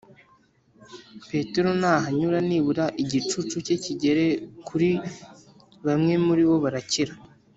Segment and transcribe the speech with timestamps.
[1.29, 4.25] Petero nahanyura nibura igicucu cye kigere
[4.67, 4.89] kuri
[5.85, 7.13] bamwe muri bo barakira